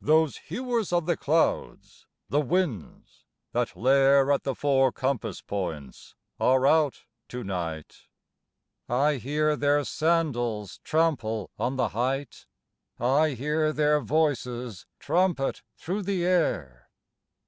[0.00, 6.64] Those hewers of the clouds, the winds, that lair At the four compass points, are
[6.64, 8.02] out to night;
[8.88, 12.46] I hear their sandals trample on the height,
[13.00, 16.88] I hear their voices trumpet through the air.